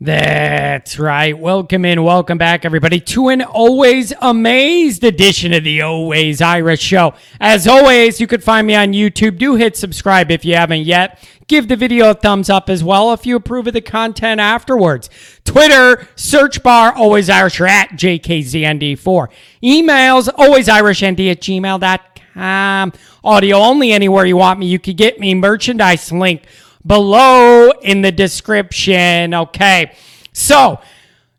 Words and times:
That's 0.00 0.96
right. 0.96 1.36
Welcome 1.36 1.84
in, 1.84 2.04
welcome 2.04 2.38
back, 2.38 2.64
everybody, 2.64 3.00
to 3.00 3.30
an 3.30 3.42
always 3.42 4.12
amazed 4.20 5.02
edition 5.02 5.52
of 5.52 5.64
the 5.64 5.82
Always 5.82 6.40
Irish 6.40 6.80
Show. 6.80 7.14
As 7.40 7.66
always, 7.66 8.20
you 8.20 8.28
can 8.28 8.40
find 8.40 8.64
me 8.64 8.76
on 8.76 8.92
YouTube. 8.92 9.38
Do 9.38 9.56
hit 9.56 9.76
subscribe 9.76 10.30
if 10.30 10.44
you 10.44 10.54
haven't 10.54 10.82
yet. 10.82 11.20
Give 11.48 11.66
the 11.66 11.74
video 11.74 12.10
a 12.10 12.14
thumbs 12.14 12.48
up 12.48 12.70
as 12.70 12.84
well 12.84 13.12
if 13.12 13.26
you 13.26 13.34
approve 13.34 13.66
of 13.66 13.72
the 13.72 13.80
content 13.80 14.40
afterwards. 14.40 15.10
Twitter, 15.44 16.06
search 16.14 16.62
bar, 16.62 16.92
always 16.92 17.28
Irish 17.28 17.58
or 17.60 17.66
at 17.66 17.88
JKZND4. 17.88 19.28
Emails, 19.64 20.28
alwaysIrishND 20.28 21.28
at 21.28 21.40
gmail.com. 21.40 22.92
Audio 23.24 23.56
only 23.56 23.90
anywhere 23.90 24.26
you 24.26 24.36
want 24.36 24.60
me. 24.60 24.66
You 24.66 24.78
can 24.78 24.94
get 24.94 25.18
me 25.18 25.34
merchandise 25.34 26.12
link 26.12 26.44
below 26.88 27.70
in 27.82 28.02
the 28.02 28.10
description. 28.10 29.32
Okay. 29.32 29.92
So, 30.32 30.80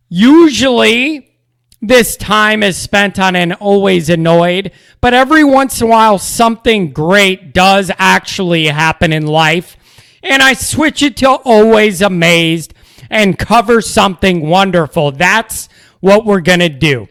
usually 0.07 1.29
this 1.81 2.17
time 2.17 2.61
is 2.63 2.77
spent 2.77 3.19
on 3.19 3.35
an 3.35 3.53
always 3.53 4.09
annoyed, 4.09 4.71
but 4.99 5.13
every 5.13 5.43
once 5.43 5.81
in 5.81 5.87
a 5.87 5.89
while 5.89 6.17
something 6.17 6.91
great 6.91 7.53
does 7.53 7.89
actually 7.97 8.67
happen 8.67 9.13
in 9.13 9.25
life. 9.25 9.77
And 10.21 10.43
I 10.43 10.53
switch 10.53 11.01
it 11.01 11.15
to 11.17 11.29
always 11.29 12.01
amazed 12.01 12.73
and 13.09 13.39
cover 13.39 13.81
something 13.81 14.47
wonderful. 14.47 15.11
That's 15.11 15.69
what 16.01 16.25
we're 16.25 16.41
going 16.41 16.59
to 16.59 16.69
do. 16.69 17.07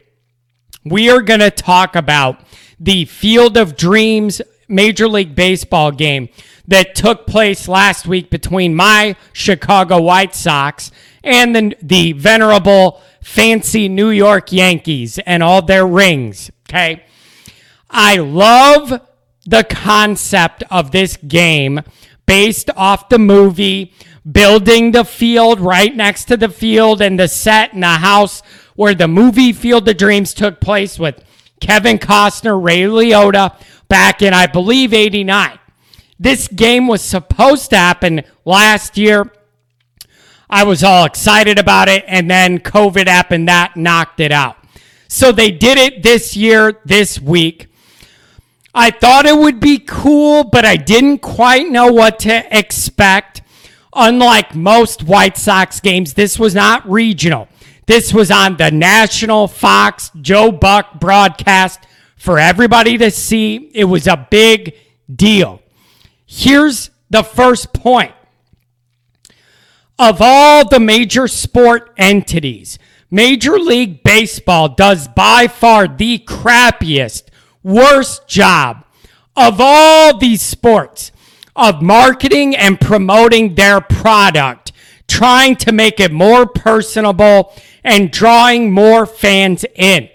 We 0.85 1.11
are 1.11 1.23
going 1.23 1.41
to 1.41 1.51
talk 1.51 1.97
about 1.97 2.41
the 2.79 3.07
Field 3.07 3.57
of 3.57 3.77
Dreams 3.77 4.43
Major 4.69 5.09
League 5.09 5.35
Baseball 5.35 5.91
game 5.91 6.29
that 6.69 6.95
took 6.95 7.27
place 7.27 7.67
last 7.67 8.07
week 8.07 8.31
between 8.31 8.75
my 8.75 9.17
Chicago 9.33 10.01
White 10.01 10.35
Sox 10.35 10.91
and 11.25 11.57
the, 11.57 11.77
the 11.83 12.13
venerable 12.13 13.03
fancy 13.23 13.89
New 13.89 14.11
York 14.11 14.53
Yankees 14.53 15.19
and 15.19 15.43
all 15.43 15.63
their 15.63 15.87
rings. 15.87 16.51
Okay. 16.69 17.05
I 17.91 18.17
love 18.17 19.01
the 19.47 19.65
concept 19.65 20.63
of 20.71 20.93
this 20.93 21.17
game 21.17 21.81
based 22.27 22.69
off 22.77 23.09
the 23.09 23.19
movie, 23.19 23.95
building 24.31 24.93
the 24.93 25.05
field 25.05 25.61
right 25.61 25.97
next 25.97 26.27
to 26.27 26.37
the 26.37 26.51
field 26.51 27.01
and 27.01 27.19
the 27.19 27.29
set 27.29 27.73
and 27.73 27.83
the 27.83 27.87
house 27.87 28.43
where 28.77 28.95
the 28.95 29.09
movie 29.09 29.53
Field 29.53 29.89
of 29.89 29.97
Dreams 29.97 30.35
took 30.35 30.61
place 30.61 30.99
with 30.99 31.25
Kevin 31.61 31.99
Costner, 31.99 32.63
Ray 32.63 32.83
Liotta 32.83 33.59
back 33.89 34.21
in, 34.23 34.35
I 34.35 34.47
believe, 34.47 34.93
89. 34.93 35.59
This 36.19 36.49
game 36.49 36.87
was 36.89 37.03
supposed 37.03 37.71
to 37.71 37.77
happen 37.77 38.23
last 38.45 38.99
year. 38.99 39.33
I 40.51 40.65
was 40.65 40.83
all 40.83 41.05
excited 41.05 41.59
about 41.59 41.89
it, 41.89 42.05
and 42.07 42.31
then 42.31 42.59
COVID 42.59 43.07
happened, 43.07 43.49
that 43.49 43.77
knocked 43.77 44.19
it 44.21 44.33
out. 44.33 44.57
So 45.07 45.31
they 45.31 45.51
did 45.51 45.79
it 45.79 46.03
this 46.03 46.37
year, 46.37 46.81
this 46.85 47.21
week. 47.21 47.69
I 48.75 48.91
thought 48.91 49.27
it 49.27 49.37
would 49.37 49.61
be 49.61 49.79
cool, 49.79 50.45
but 50.45 50.65
I 50.65 50.77
didn't 50.77 51.19
quite 51.19 51.69
know 51.69 51.93
what 51.93 52.19
to 52.21 52.57
expect. 52.57 53.43
Unlike 53.95 54.55
most 54.55 55.03
White 55.03 55.37
Sox 55.37 55.81
games, 55.81 56.15
this 56.15 56.39
was 56.39 56.55
not 56.55 56.89
regional. 56.89 57.49
This 57.87 58.13
was 58.13 58.31
on 58.31 58.57
the 58.57 58.71
national 58.71 59.49
Fox 59.49 60.11
Joe 60.21 60.53
Buck 60.53 61.01
broadcast 61.01 61.81
for 62.17 62.39
everybody 62.39 62.99
to 62.99 63.11
see. 63.11 63.71
It 63.75 63.85
was 63.85 64.07
a 64.07 64.27
big 64.31 64.75
deal. 65.15 65.63
Here's 66.31 66.91
the 67.09 67.23
first 67.23 67.73
point 67.73 68.13
of 69.99 70.19
all 70.21 70.69
the 70.69 70.79
major 70.79 71.27
sport 71.27 71.95
entities, 71.97 72.79
Major 73.11 73.59
League 73.59 74.03
Baseball 74.05 74.69
does 74.69 75.09
by 75.09 75.49
far 75.49 75.89
the 75.89 76.19
crappiest, 76.19 77.31
worst 77.63 78.29
job 78.29 78.85
of 79.35 79.57
all 79.59 80.19
these 80.19 80.43
sports 80.43 81.13
of 81.57 81.81
marketing 81.81 82.55
and 82.55 82.79
promoting 82.79 83.55
their 83.55 83.81
product, 83.81 84.73
trying 85.09 85.57
to 85.57 85.73
make 85.73 85.99
it 85.99 86.13
more 86.13 86.47
personable 86.47 87.55
and 87.83 88.11
drawing 88.11 88.71
more 88.71 89.07
fans 89.07 89.65
in. 89.75 90.11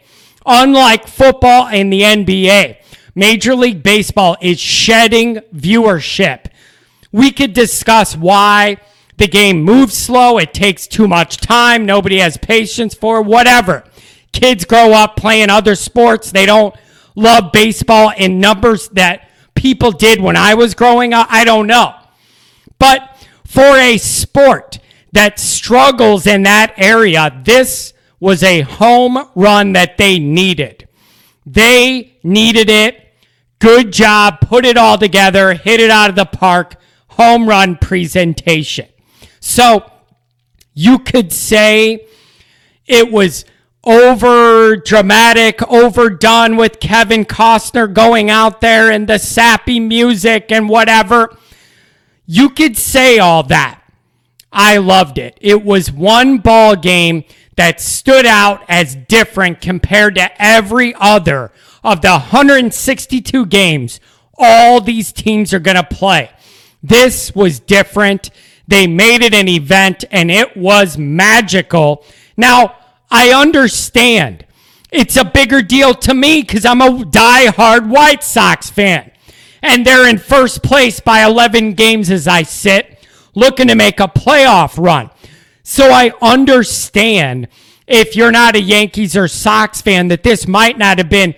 Unlike 0.45 1.07
football 1.07 1.68
and 1.69 1.91
the 1.91 2.01
NBA, 2.01 2.82
Major 3.16 3.56
League 3.56 3.84
Baseball 3.84 4.38
is 4.41 4.59
shedding 4.59 5.35
viewership. 5.56 6.47
We 7.12 7.31
could 7.31 7.53
discuss 7.53 8.16
why 8.18 8.78
the 9.18 9.28
game 9.28 9.62
moves 9.62 9.96
slow. 9.96 10.40
It 10.40 10.53
takes 10.53 10.88
too 10.88 11.07
much 11.07 11.38
time. 11.38 11.85
Nobody 11.85 12.18
has 12.18 12.38
patience 12.38 12.96
for 12.96 13.22
whatever. 13.22 13.84
Kids 14.31 14.66
grow 14.66 14.94
up 14.94 15.16
playing 15.16 15.51
other 15.51 15.75
sports. 15.75 16.31
They 16.31 16.47
don't 16.47 16.75
love 17.16 17.51
baseball 17.51 18.12
in 18.18 18.40
numbers 18.40 18.90
that 18.90 19.30
people 19.53 19.91
did 19.91 20.19
when 20.19 20.35
I 20.35 20.56
was 20.56 20.74
growing 20.74 21.13
up. 21.13 21.28
I 21.30 21.44
don't 21.44 21.68
know. 21.68 21.94
But 22.80 23.16
for 23.45 23.78
a 23.78 23.97
sport 24.00 24.80
that 25.12 25.40
struggles 25.40 26.25
in 26.25 26.44
that 26.44 26.74
area, 26.78 27.41
this 27.45 27.94
was 28.19 28.41
a 28.41 28.62
home 28.62 29.30
run 29.35 29.74
that 29.74 29.97
they 29.97 30.18
needed. 30.18 30.88
They 31.45 32.18
needed 32.24 32.69
it. 32.69 33.02
Good 33.63 33.94
job. 33.94 34.41
Put 34.41 34.66
it 34.66 34.75
all 34.75 34.97
together. 34.97 35.53
Hit 35.53 35.79
it 35.79 35.90
out 35.90 36.09
of 36.09 36.18
the 36.18 36.25
park. 36.25 36.75
Home 37.12 37.47
run 37.47 37.78
presentation. 37.78 38.90
So 39.40 39.90
you 40.74 41.00
could 41.00 41.31
say 41.31 42.06
it 42.85 43.09
was 43.09 43.46
over 43.85 44.75
dramatic, 44.75 45.62
overdone 45.72 46.57
with 46.57 46.81
Kevin 46.81 47.24
Costner 47.24 47.94
going 47.94 48.29
out 48.29 48.59
there 48.59 48.91
and 48.91 49.07
the 49.07 49.18
sappy 49.18 49.80
music 49.80 50.51
and 50.51 50.68
whatever. 50.68 51.34
You 52.25 52.50
could 52.50 52.75
say 52.75 53.18
all 53.18 53.44
that. 53.44 53.81
I 54.51 54.75
loved 54.75 55.18
it. 55.18 55.38
It 55.40 55.63
was 55.63 55.90
one 55.90 56.40
ball 56.40 56.75
game 56.75 57.24
that 57.56 57.80
stood 57.80 58.25
out 58.25 58.66
as 58.68 58.94
different 58.94 59.62
compared 59.62 60.16
to 60.16 60.30
every 60.41 60.94
other 60.95 61.53
of 61.83 62.01
the 62.01 62.11
162 62.11 63.45
games 63.47 63.99
all 64.38 64.81
these 64.81 65.11
teams 65.11 65.53
are 65.53 65.59
going 65.59 65.77
to 65.77 65.83
play. 65.83 66.29
This 66.81 67.33
was 67.35 67.59
different. 67.59 68.29
They 68.67 68.88
made 68.88 69.21
it 69.21 69.33
an 69.33 69.47
event 69.47 70.03
and 70.11 70.31
it 70.31 70.57
was 70.57 70.97
magical. 70.97 72.03
Now, 72.35 72.75
I 73.11 73.31
understand 73.31 74.45
it's 74.91 75.17
a 75.17 75.25
bigger 75.25 75.61
deal 75.61 75.94
to 75.95 76.13
me 76.13 76.41
because 76.41 76.66
I'm 76.66 76.81
a 76.81 77.05
die-hard 77.05 77.89
White 77.89 78.23
Sox 78.23 78.69
fan. 78.69 79.11
And 79.61 79.85
they're 79.85 80.09
in 80.09 80.17
first 80.17 80.61
place 80.61 81.00
by 81.00 81.23
11 81.23 81.73
games 81.73 82.11
as 82.11 82.27
I 82.27 82.44
sit, 82.44 83.07
looking 83.33 83.69
to 83.69 83.75
make 83.75 84.00
a 84.00 84.07
playoff 84.07 84.83
run. 84.83 85.09
So 85.63 85.89
I 85.89 86.11
understand 86.21 87.47
if 87.88 88.15
you're 88.15 88.31
not 88.31 88.57
a 88.57 88.61
Yankees 88.61 89.15
or 89.15 89.29
Sox 89.29 89.81
fan 89.81 90.09
that 90.09 90.23
this 90.23 90.47
might 90.47 90.77
not 90.77 90.97
have 90.97 91.09
been 91.09 91.33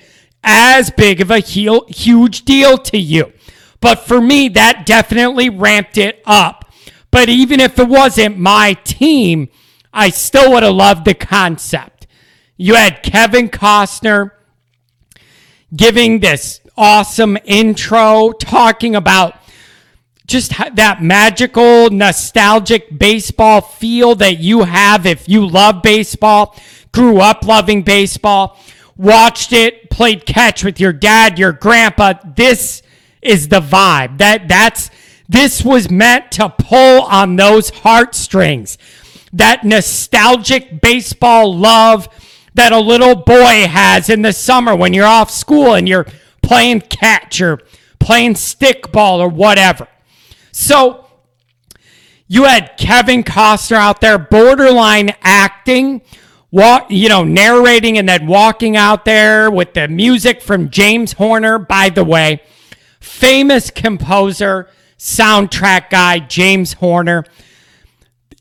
as 0.45 0.91
big 0.91 1.19
of 1.19 1.31
a 1.31 1.39
huge 1.39 2.45
deal 2.45 2.77
to 2.77 2.97
you. 2.97 3.33
But 3.81 3.99
for 3.99 4.21
me, 4.21 4.47
that 4.49 4.85
definitely 4.85 5.49
ramped 5.49 5.97
it 5.97 6.21
up 6.25 6.65
but 7.15 7.29
even 7.29 7.61
if 7.61 7.79
it 7.79 7.87
wasn't 7.87 8.37
my 8.37 8.73
team, 8.83 9.47
I 9.93 10.09
still 10.09 10.51
would 10.51 10.63
have 10.63 10.75
loved 10.75 11.05
the 11.05 11.13
concept. 11.13 12.07
You 12.57 12.75
had 12.75 13.03
Kevin 13.03 13.47
Costner 13.47 14.31
giving 15.73 16.19
this 16.19 16.59
awesome 16.75 17.37
intro, 17.45 18.33
talking 18.33 18.97
about 18.97 19.37
just 20.27 20.51
that 20.75 21.01
magical, 21.01 21.89
nostalgic 21.89 22.99
baseball 22.99 23.61
feel 23.61 24.15
that 24.15 24.39
you 24.39 24.63
have 24.63 25.05
if 25.05 25.29
you 25.29 25.47
love 25.47 25.81
baseball, 25.81 26.53
grew 26.91 27.21
up 27.21 27.45
loving 27.45 27.81
baseball, 27.81 28.59
watched 28.97 29.53
it, 29.53 29.89
played 29.89 30.25
catch 30.25 30.63
with 30.63 30.79
your 30.79 30.93
dad, 30.93 31.37
your 31.39 31.51
grandpa. 31.51 32.13
This 32.35 32.81
is 33.21 33.47
the 33.49 33.59
vibe. 33.59 34.17
That 34.19 34.47
that's 34.47 34.89
this 35.27 35.63
was 35.63 35.89
meant 35.89 36.31
to 36.33 36.49
pull 36.49 37.01
on 37.03 37.35
those 37.35 37.69
heartstrings, 37.69 38.77
that 39.33 39.63
nostalgic 39.63 40.81
baseball 40.81 41.55
love 41.55 42.07
that 42.53 42.71
a 42.71 42.79
little 42.79 43.15
boy 43.15 43.67
has 43.67 44.09
in 44.09 44.21
the 44.21 44.31
summer 44.31 44.75
when 44.75 44.93
you're 44.93 45.05
off 45.05 45.29
school 45.29 45.73
and 45.73 45.89
you're 45.89 46.05
playing 46.41 46.79
catch 46.81 47.41
or 47.41 47.59
playing 47.99 48.33
stickball 48.35 49.19
or 49.19 49.27
whatever. 49.27 49.87
So 50.51 51.05
you 52.27 52.45
had 52.45 52.77
Kevin 52.77 53.23
Costner 53.23 53.75
out 53.75 53.99
there, 53.99 54.17
borderline 54.17 55.15
acting, 55.21 56.01
walk, 56.55 56.89
you 56.89 57.09
know, 57.09 57.25
narrating 57.25 57.97
and 57.97 58.07
then 58.07 58.25
walking 58.27 58.77
out 58.77 59.03
there 59.03 59.51
with 59.51 59.73
the 59.73 59.89
music 59.89 60.41
from 60.41 60.69
James 60.69 61.11
Horner, 61.11 61.59
by 61.59 61.89
the 61.89 62.05
way, 62.05 62.41
famous 63.01 63.69
composer 63.69 64.69
soundtrack 64.97 65.89
guy, 65.89 66.19
James 66.19 66.71
Horner. 66.73 67.25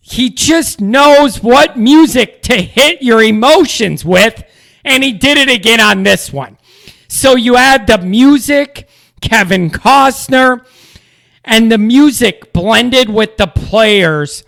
he 0.01 0.31
just 0.31 0.81
knows 0.81 1.43
what 1.43 1.77
music 1.77 2.41
to 2.43 2.55
hit 2.55 3.03
your 3.03 3.21
emotions 3.21 4.05
with, 4.05 4.45
and 4.85 5.03
he 5.03 5.13
did 5.13 5.37
it 5.37 5.49
again 5.49 5.81
on 5.81 6.05
this 6.05 6.33
one. 6.33 6.57
So 7.09 7.35
you 7.35 7.57
add 7.57 7.89
the 7.89 7.99
music, 7.99 8.89
Kevin 9.21 9.71
Costner, 9.71 10.65
and 11.45 11.73
the 11.73 11.79
music 11.79 12.53
blended 12.53 13.09
with 13.09 13.39
the 13.39 13.49
players 13.49 14.45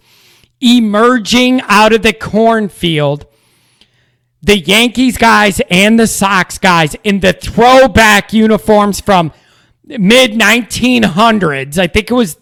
emerging 0.61 1.63
out 1.63 1.93
of 1.93 2.03
the 2.03 2.13
cornfield. 2.13 3.27
The 4.47 4.61
Yankees 4.61 5.19
guys 5.19 5.61
and 5.71 5.99
the 5.99 6.07
Sox 6.07 6.57
guys 6.57 6.95
in 7.03 7.19
the 7.19 7.33
throwback 7.33 8.33
uniforms 8.33 9.01
from 9.01 9.33
mid 9.85 10.35
1900s. 10.35 11.79
I 11.79 11.89
think 11.89 12.13
it 12.13 12.15
was 12.15 12.37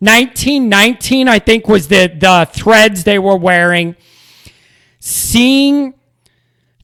1919, 0.00 1.26
I 1.26 1.38
think, 1.38 1.66
was 1.66 1.88
the, 1.88 2.06
the 2.08 2.46
threads 2.52 3.04
they 3.04 3.18
were 3.18 3.38
wearing. 3.38 3.96
Seeing 5.00 5.94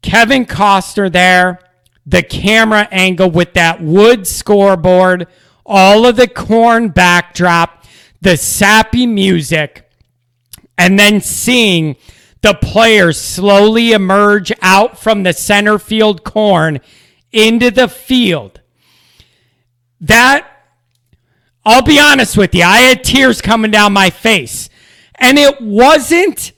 Kevin 0.01 0.47
Costner 0.47 1.13
there, 1.13 1.61
the 2.07 2.23
camera 2.23 2.89
angle 2.91 3.31
with 3.31 3.53
that 3.53 3.83
wood 3.83 4.27
scoreboard, 4.27 5.27
all 5.67 6.07
of 6.07 6.17
the 6.17 6.27
corn 6.27 6.89
backdrop, 6.89 7.85
the 8.23 8.39
sappy 8.39 9.07
music, 9.07 9.91
and 10.79 10.99
then 10.99 11.21
seeing 11.21 11.97
the 12.45 12.53
players 12.53 13.19
slowly 13.19 13.93
emerge 13.93 14.53
out 14.61 14.99
from 14.99 15.23
the 15.23 15.33
center 15.33 15.79
field 15.79 16.23
corn 16.25 16.79
into 17.33 17.71
the 17.71 17.89
field. 17.89 18.61
That 19.99 20.47
I'll 21.65 21.81
be 21.81 21.99
honest 21.99 22.37
with 22.37 22.55
you, 22.55 22.63
I 22.63 22.81
had 22.81 23.03
tears 23.03 23.41
coming 23.41 23.71
down 23.71 23.95
my 23.95 24.11
face. 24.11 24.69
And 25.15 25.39
it 25.39 25.59
wasn't 25.63 26.53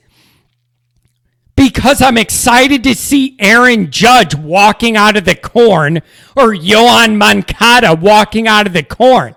because 1.55 2.01
I'm 2.01 2.17
excited 2.17 2.83
to 2.83 2.93
see 2.93 3.37
Aaron 3.39 3.89
Judge 3.89 4.35
walking 4.35 4.97
out 4.97 5.15
of 5.15 5.23
the 5.23 5.35
corn 5.35 5.99
or 6.35 6.53
Yoan 6.53 7.15
Moncada 7.15 7.95
walking 7.95 8.45
out 8.45 8.67
of 8.67 8.73
the 8.73 8.83
corn. 8.83 9.35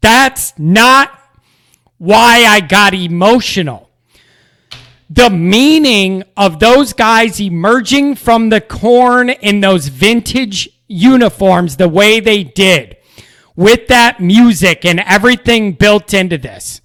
That's 0.00 0.56
not 0.56 1.10
why 1.98 2.44
I 2.44 2.60
got 2.60 2.94
emotional. 2.94 3.89
The 5.12 5.28
meaning 5.28 6.22
of 6.36 6.60
those 6.60 6.92
guys 6.92 7.40
emerging 7.40 8.14
from 8.14 8.48
the 8.48 8.60
corn 8.60 9.28
in 9.28 9.60
those 9.60 9.88
vintage 9.88 10.68
uniforms 10.86 11.76
the 11.76 11.88
way 11.88 12.20
they 12.20 12.44
did 12.44 12.96
with 13.56 13.88
that 13.88 14.20
music 14.20 14.84
and 14.84 15.00
everything 15.00 15.72
built 15.72 16.14
into 16.14 16.38
this. 16.38 16.80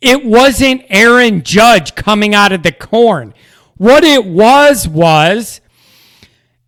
It 0.00 0.24
wasn't 0.24 0.84
Aaron 0.88 1.42
Judge 1.42 1.96
coming 1.96 2.34
out 2.34 2.52
of 2.52 2.62
the 2.62 2.72
corn. 2.72 3.34
What 3.76 4.04
it 4.04 4.24
was 4.24 4.86
was 4.86 5.60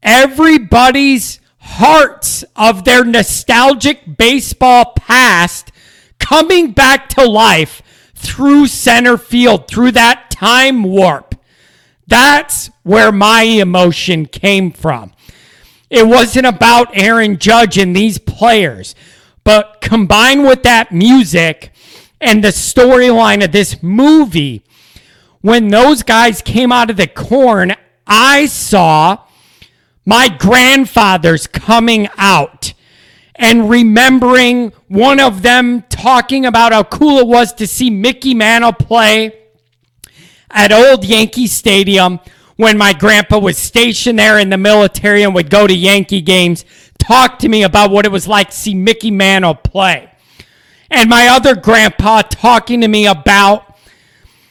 everybody's 0.02 1.40
hearts 1.58 2.44
of 2.56 2.84
their 2.84 3.04
nostalgic 3.04 4.16
baseball 4.18 4.92
past 4.96 5.70
coming 6.18 6.72
back 6.72 7.08
to 7.10 7.24
life 7.24 7.82
through 8.14 8.66
center 8.66 9.16
field, 9.16 9.68
through 9.68 9.92
that 9.92 10.31
time 10.42 10.82
warp. 10.82 11.36
That's 12.08 12.68
where 12.82 13.12
my 13.12 13.42
emotion 13.42 14.26
came 14.26 14.72
from. 14.72 15.12
It 15.88 16.06
wasn't 16.06 16.46
about 16.46 16.96
Aaron 16.96 17.38
Judge 17.38 17.78
and 17.78 17.94
these 17.94 18.18
players. 18.18 18.96
But 19.44 19.80
combined 19.80 20.44
with 20.44 20.64
that 20.64 20.90
music 20.90 21.72
and 22.20 22.42
the 22.42 22.48
storyline 22.48 23.44
of 23.44 23.52
this 23.52 23.82
movie, 23.82 24.64
when 25.42 25.68
those 25.68 26.02
guys 26.02 26.42
came 26.42 26.72
out 26.72 26.90
of 26.90 26.96
the 26.96 27.06
corn, 27.06 27.74
I 28.06 28.46
saw 28.46 29.18
my 30.04 30.28
grandfathers 30.28 31.46
coming 31.46 32.08
out 32.16 32.74
and 33.36 33.70
remembering 33.70 34.72
one 34.88 35.20
of 35.20 35.42
them 35.42 35.82
talking 35.88 36.46
about 36.46 36.72
how 36.72 36.82
cool 36.82 37.18
it 37.18 37.26
was 37.28 37.52
to 37.54 37.66
see 37.66 37.90
Mickey 37.90 38.34
Mantle 38.34 38.72
play 38.72 39.41
at 40.52 40.72
Old 40.72 41.04
Yankee 41.04 41.46
Stadium 41.46 42.20
when 42.56 42.78
my 42.78 42.92
grandpa 42.92 43.38
was 43.38 43.58
stationed 43.58 44.18
there 44.18 44.38
in 44.38 44.50
the 44.50 44.58
military 44.58 45.22
and 45.22 45.34
would 45.34 45.50
go 45.50 45.66
to 45.66 45.74
Yankee 45.74 46.20
games 46.20 46.64
talk 46.98 47.38
to 47.40 47.48
me 47.48 47.64
about 47.64 47.90
what 47.90 48.06
it 48.06 48.12
was 48.12 48.28
like 48.28 48.50
to 48.50 48.56
see 48.56 48.74
Mickey 48.74 49.10
Mantle 49.10 49.54
play. 49.54 50.10
And 50.90 51.10
my 51.10 51.28
other 51.28 51.54
grandpa 51.56 52.22
talking 52.22 52.80
to 52.82 52.88
me 52.88 53.06
about 53.06 53.76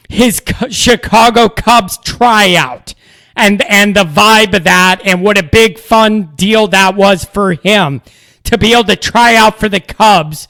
his 0.08 0.42
Chicago 0.68 1.48
Cubs 1.48 1.96
tryout 1.98 2.94
and 3.34 3.62
and 3.62 3.96
the 3.96 4.04
vibe 4.04 4.54
of 4.54 4.64
that 4.64 5.00
and 5.04 5.22
what 5.22 5.38
a 5.38 5.42
big 5.42 5.78
fun 5.78 6.34
deal 6.34 6.68
that 6.68 6.94
was 6.96 7.24
for 7.24 7.52
him 7.52 8.02
to 8.44 8.58
be 8.58 8.72
able 8.72 8.84
to 8.84 8.96
try 8.96 9.34
out 9.34 9.58
for 9.58 9.68
the 9.68 9.80
Cubs 9.80 10.48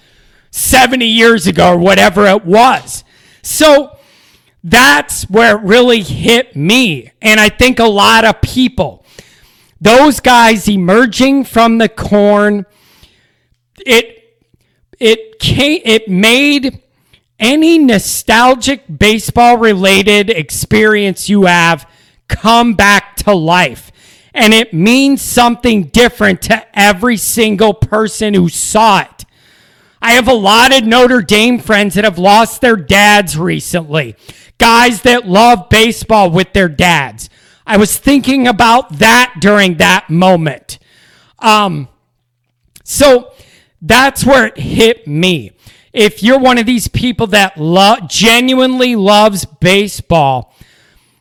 70 0.51 1.07
years 1.07 1.47
ago 1.47 1.75
or 1.75 1.79
whatever 1.79 2.27
it 2.27 2.45
was. 2.45 3.05
So 3.43 3.97
that's 4.64 5.25
where 5.25 5.56
it 5.56 5.62
really 5.62 6.03
hit 6.03 6.55
me 6.55 7.11
and 7.20 7.41
I 7.41 7.49
think 7.49 7.79
a 7.79 7.85
lot 7.85 8.25
of 8.25 8.41
people 8.41 9.03
those 9.82 10.20
guys 10.20 10.69
emerging 10.69 11.43
from 11.43 11.79
the 11.79 11.88
corn, 11.88 12.67
it 13.85 14.38
it 15.00 15.41
came, 15.41 15.82
it 15.85 16.09
made 16.09 16.81
any 17.41 17.79
nostalgic 17.79 18.85
baseball 18.97 19.59
related 19.59 20.31
experience 20.31 21.29
you 21.29 21.47
have 21.47 21.91
come 22.29 22.75
back 22.75 23.17
to 23.17 23.35
life. 23.35 23.91
And 24.32 24.55
it 24.55 24.73
means 24.73 25.20
something 25.20 25.87
different 25.87 26.43
to 26.43 26.65
every 26.79 27.17
single 27.17 27.75
person 27.75 28.35
who 28.35 28.49
saw 28.49 29.01
it. 29.01 29.21
I 30.03 30.13
have 30.15 30.27
a 30.27 30.35
lot 30.35 30.77
of 30.77 30.85
Notre 30.85 31.23
Dame 31.23 31.61
friends 31.61 31.94
that 31.94 32.03
have 32.03 32.19
lost 32.19 32.61
their 32.61 32.75
dads 32.75 33.39
recently. 33.39 34.17
Guys 34.59 35.03
that 35.03 35.27
love 35.29 35.69
baseball 35.69 36.29
with 36.29 36.53
their 36.53 36.69
dads. 36.69 37.31
I 37.65 37.77
was 37.77 37.97
thinking 37.97 38.49
about 38.49 38.99
that 38.99 39.37
during 39.41 39.77
that 39.77 40.11
moment. 40.11 40.81
Um, 41.39 41.89
so 42.82 43.32
that's 43.81 44.25
where 44.25 44.47
it 44.47 44.59
hit 44.59 45.06
me. 45.06 45.53
If 45.93 46.21
you're 46.21 46.39
one 46.39 46.59
of 46.59 46.67
these 46.67 46.89
people 46.89 47.29
that 47.29 47.56
lo- 47.56 47.99
genuinely 48.09 48.97
loves 48.97 49.44
baseball, 49.44 50.53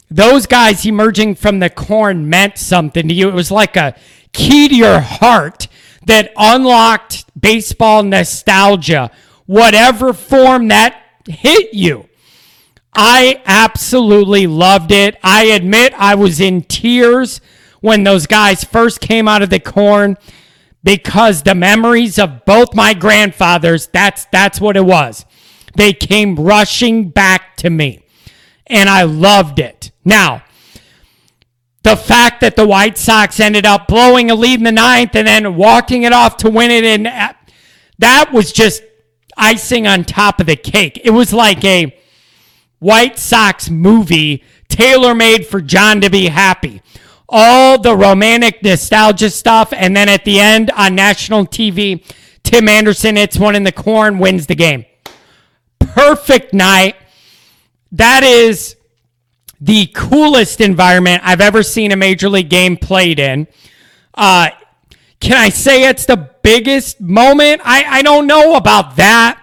those 0.10 0.48
guys 0.48 0.86
emerging 0.88 1.36
from 1.36 1.60
the 1.60 1.70
corn 1.70 2.28
meant 2.30 2.58
something 2.58 3.08
to 3.08 3.14
you. 3.14 3.30
It 3.30 3.36
was 3.36 3.52
like 3.52 3.78
a 3.78 3.96
key 4.34 4.68
to 4.70 4.76
your 4.76 5.02
heart 5.02 5.68
that 6.05 6.31
unlocked 6.36 7.25
baseball 7.39 8.03
nostalgia, 8.03 9.12
whatever 9.46 10.13
form 10.13 10.67
that 10.70 11.01
hit 11.27 11.74
you. 11.74 12.08
I 12.93 13.41
absolutely 13.46 14.48
loved 14.48 14.91
it. 14.91 15.17
I 15.24 15.46
admit 15.46 15.93
I 15.98 16.15
was 16.15 16.41
in 16.41 16.63
tears 16.63 17.39
when 17.79 18.03
those 18.03 18.27
guys 18.27 18.63
first 18.63 19.00
came 19.00 19.27
out 19.27 19.41
of 19.41 19.50
the 19.50 19.60
corn 19.60 20.17
because 20.84 21.43
the 21.43 21.55
memories 21.55 22.20
of 22.20 22.46
both 22.46 22.74
my 22.74 22.93
grandfathers, 22.93 23.88
that's 23.88 24.25
that's 24.25 24.60
what 24.60 24.75
it 24.75 24.86
was. 24.86 25.25
They 25.75 25.93
came 25.93 26.36
rushing 26.36 27.10
back 27.10 27.55
to 27.58 27.70
me. 27.70 28.05
And 28.67 28.89
I 28.89 29.03
loved 29.03 29.60
it. 29.60 29.91
Now, 30.05 30.43
the 31.84 31.96
fact 31.96 32.42
that 32.42 32.56
the 32.56 32.68
White 32.68 32.98
Sox 32.98 33.40
ended 33.40 33.66
up 33.66 33.88
blowing 33.88 34.30
a 34.30 34.36
lead 34.36 34.60
in 34.60 34.64
the 34.64 34.72
ninth 34.72 35.16
and 35.16 35.28
then 35.28 35.56
walking 35.56 36.04
it 36.04 36.14
off 36.14 36.38
to 36.38 36.50
win 36.50 36.70
it, 36.70 36.84
in 36.84 37.08
uh, 37.08 37.34
that 37.98 38.32
was 38.32 38.52
just 38.52 38.84
icing 39.38 39.88
on 39.88 40.04
top 40.04 40.40
of 40.40 40.46
the 40.46 40.56
cake. 40.56 41.02
It 41.04 41.12
was 41.12 41.34
like 41.34 41.64
a 41.66 41.96
White 42.80 43.18
Sox 43.18 43.70
movie 43.70 44.44
tailor 44.68 45.16
made 45.16 45.46
for 45.46 45.62
John 45.62 46.02
to 46.02 46.10
be 46.10 46.28
happy. 46.28 46.82
All 47.30 47.80
the 47.80 47.96
romantic 47.96 48.62
nostalgia 48.62 49.30
stuff, 49.30 49.72
and 49.72 49.96
then 49.96 50.10
at 50.10 50.26
the 50.26 50.40
end 50.40 50.70
on 50.72 50.96
national 50.96 51.46
TV, 51.46 52.04
Tim 52.44 52.68
Anderson 52.68 53.16
hits 53.16 53.38
one 53.38 53.56
in 53.56 53.64
the 53.64 53.72
corn, 53.72 54.20
wins 54.20 54.48
the 54.48 54.56
game. 54.56 54.86
Perfect 55.80 56.54
night. 56.54 56.96
That 57.92 58.24
is 58.24 58.76
the 59.62 59.86
coolest 59.94 60.60
environment 60.60 61.22
I've 61.24 61.39
ever 61.39 61.62
seen 61.62 61.91
a 61.91 61.96
major 61.96 62.27
league 62.27 62.50
game 62.50 62.75
played 62.75 63.20
in. 63.20 63.48
Uh, 64.15 64.50
can 65.20 65.38
I 65.38 65.50
say 65.50 65.88
it's 65.88 66.08
the 66.08 66.32
biggest 66.41 67.00
moment? 67.00 67.62
I, 67.63 67.84
I 67.84 68.01
don't 68.01 68.25
know 68.25 68.56
about 68.56 68.96
that. 68.96 69.39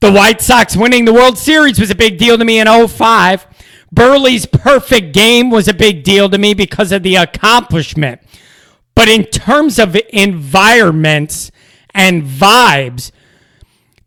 The 0.00 0.12
White 0.12 0.40
Sox 0.40 0.76
winning 0.76 1.04
the 1.04 1.12
World 1.12 1.38
Series 1.38 1.78
was 1.78 1.90
a 1.90 1.94
big 1.94 2.18
deal 2.18 2.36
to 2.36 2.44
me 2.44 2.58
in 2.58 2.66
05. 2.66 3.46
Buehrle's 3.94 4.44
perfect 4.44 5.14
game 5.14 5.50
was 5.50 5.68
a 5.68 5.74
big 5.74 6.02
deal 6.02 6.28
to 6.28 6.36
me 6.36 6.52
because 6.52 6.90
of 6.90 7.04
the 7.04 7.14
accomplishment. 7.14 8.20
But 8.96 9.08
in 9.08 9.24
terms 9.24 9.78
of 9.78 9.96
environments 10.10 11.52
and 11.94 12.24
vibes, 12.24 13.12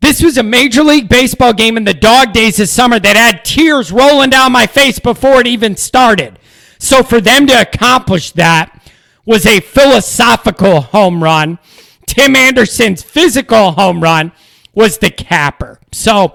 This 0.00 0.22
was 0.22 0.38
a 0.38 0.42
Major 0.42 0.82
League 0.82 1.08
Baseball 1.08 1.52
game 1.52 1.76
in 1.76 1.84
the 1.84 1.94
dog 1.94 2.32
days 2.32 2.58
of 2.58 2.68
summer 2.68 2.98
that 2.98 3.16
had 3.16 3.44
tears 3.44 3.92
rolling 3.92 4.30
down 4.30 4.52
my 4.52 4.66
face 4.66 4.98
before 4.98 5.40
it 5.40 5.46
even 5.46 5.76
started. 5.76 6.38
So 6.78 7.02
for 7.02 7.20
them 7.20 7.46
to 7.46 7.60
accomplish 7.60 8.32
that 8.32 8.80
was 9.26 9.46
a 9.46 9.60
philosophical 9.60 10.80
home 10.80 11.22
run. 11.22 11.58
Tim 12.06 12.34
Anderson's 12.34 13.02
physical 13.02 13.72
home 13.72 14.02
run 14.02 14.32
was 14.74 14.98
the 14.98 15.10
capper. 15.10 15.78
So 15.92 16.34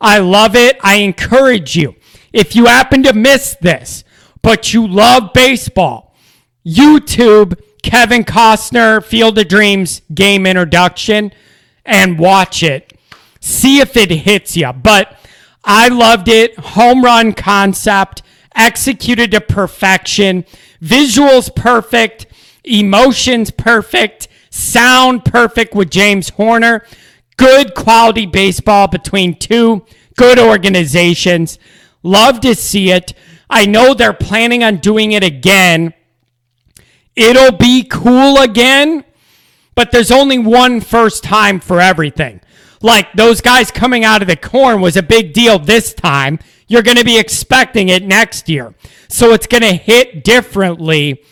I 0.00 0.18
love 0.18 0.54
it. 0.54 0.78
I 0.82 0.96
encourage 0.96 1.76
you. 1.76 1.96
If 2.32 2.54
you 2.54 2.66
happen 2.66 3.02
to 3.04 3.12
miss 3.12 3.56
this, 3.60 4.04
but 4.42 4.72
you 4.72 4.86
love 4.86 5.32
baseball, 5.32 6.14
YouTube 6.64 7.60
Kevin 7.82 8.24
Costner 8.24 9.02
Field 9.02 9.38
of 9.38 9.48
Dreams 9.48 10.02
game 10.14 10.46
introduction 10.46 11.32
and 11.84 12.18
watch 12.18 12.62
it. 12.62 12.92
See 13.40 13.80
if 13.80 13.96
it 13.96 14.10
hits 14.10 14.56
you. 14.56 14.72
But 14.72 15.16
I 15.64 15.88
loved 15.88 16.28
it. 16.28 16.58
Home 16.58 17.04
run 17.04 17.32
concept, 17.32 18.22
executed 18.54 19.30
to 19.32 19.40
perfection, 19.40 20.44
visuals 20.82 21.54
perfect, 21.54 22.26
emotions 22.64 23.50
perfect, 23.50 24.28
sound 24.50 25.24
perfect 25.24 25.74
with 25.74 25.90
James 25.90 26.30
Horner. 26.30 26.84
Good 27.36 27.74
quality 27.74 28.26
baseball 28.26 28.88
between 28.88 29.38
two 29.38 29.84
good 30.16 30.38
organizations. 30.38 31.58
Love 32.02 32.40
to 32.40 32.54
see 32.54 32.90
it. 32.90 33.14
I 33.48 33.66
know 33.66 33.94
they're 33.94 34.12
planning 34.12 34.62
on 34.62 34.76
doing 34.76 35.12
it 35.12 35.24
again. 35.24 35.94
It'll 37.16 37.56
be 37.56 37.84
cool 37.84 38.38
again, 38.38 39.04
but 39.74 39.92
there's 39.92 40.10
only 40.10 40.38
one 40.38 40.80
first 40.80 41.22
time 41.24 41.60
for 41.60 41.80
everything. 41.80 42.40
Like 42.82 43.12
those 43.12 43.40
guys 43.40 43.70
coming 43.70 44.04
out 44.04 44.22
of 44.22 44.28
the 44.28 44.36
corn 44.36 44.80
was 44.80 44.96
a 44.96 45.02
big 45.02 45.32
deal 45.32 45.58
this 45.58 45.92
time. 45.92 46.38
You're 46.66 46.82
going 46.82 46.96
to 46.96 47.04
be 47.04 47.18
expecting 47.18 47.88
it 47.88 48.02
next 48.02 48.48
year. 48.48 48.74
So 49.08 49.32
it's 49.32 49.46
going 49.46 49.62
to 49.62 49.74
hit 49.74 50.24
differently. 50.24 51.22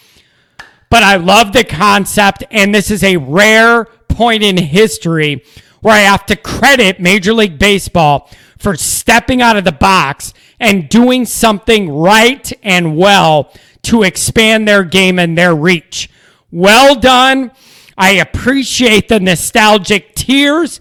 But 0.91 1.03
I 1.03 1.17
love 1.17 1.53
the 1.53 1.65
concept, 1.65 2.45
and 2.51 2.75
this 2.75 2.91
is 2.91 3.05
a 3.05 3.19
rare 3.19 3.85
point 3.85 4.43
in 4.43 4.57
history 4.57 5.45
where 5.81 5.95
I 5.95 6.01
have 6.01 6.27
to 6.27 6.37
credit 6.37 6.99
Major 6.99 7.33
League 7.33 7.59
Baseball 7.59 8.31
for 8.59 8.75
stepping 8.75 9.41
out 9.41 9.57
of 9.57 9.65
the 9.65 9.73
box 9.73 10.35
and 10.59 10.89
doing 10.89 11.25
something 11.25 11.91
right 11.91 12.53
and 12.63 12.97
well 12.97 13.53
to 13.83 14.03
expand 14.03 14.67
their 14.67 14.83
game 14.83 15.19
and 15.19 15.39
their 15.39 15.55
reach. 15.55 16.11
Well 16.51 16.95
done. 16.95 17.53
I 17.99 18.13
appreciate 18.13 19.09
the 19.09 19.19
nostalgic 19.19 20.15
tears 20.15 20.81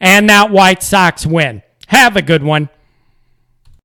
and 0.00 0.30
that 0.30 0.52
White 0.52 0.84
Sox 0.84 1.26
win. 1.26 1.62
Have 1.88 2.16
a 2.16 2.22
good 2.22 2.44
one. 2.44 2.68